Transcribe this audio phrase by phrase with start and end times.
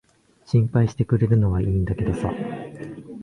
[0.47, 2.33] 心配してくれるのは良いんだけどさ。